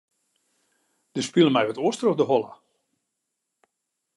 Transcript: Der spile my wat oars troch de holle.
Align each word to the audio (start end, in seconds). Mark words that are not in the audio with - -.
Der 1.15 1.23
spile 1.27 1.51
my 1.53 1.63
wat 1.67 1.81
oars 1.83 1.99
troch 1.99 2.17
de 2.19 2.25
holle. 2.31 2.51